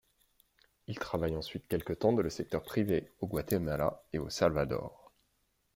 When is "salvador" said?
4.31-5.11